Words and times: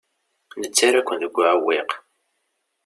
Nettarra-ken 0.59 1.19
deg 1.21 1.35
uɛewwiq. 1.39 1.91